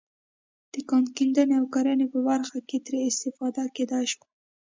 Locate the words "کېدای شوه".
3.75-4.25